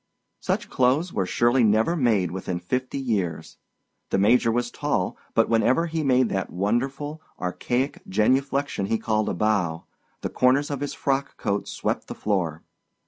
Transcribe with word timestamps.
Such 0.39 0.67
clothes 0.67 1.13
were 1.13 1.27
surely 1.27 1.63
never 1.63 1.95
made 1.95 2.31
within 2.31 2.57
fifty 2.59 2.97
years. 2.97 3.57
The 4.09 4.17
Major 4.17 4.51
was 4.51 4.71
tall, 4.71 5.15
but 5.35 5.47
whenever 5.47 5.85
he 5.85 6.01
made 6.01 6.29
that 6.29 6.49
wonderful, 6.49 7.21
archaic 7.39 8.01
genuflexion 8.09 8.87
he 8.87 8.97
called 8.97 9.29
a 9.29 9.35
bow, 9.35 9.83
the 10.21 10.29
corners 10.29 10.71
of 10.71 10.79
his 10.79 10.95
frock 10.95 11.37
coat 11.37 11.67
swept 11.67 12.07
the 12.07 12.15
floor. 12.15 12.63